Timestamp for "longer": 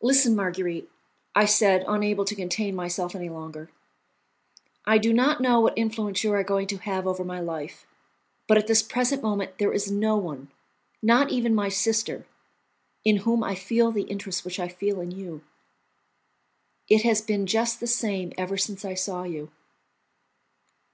3.28-3.68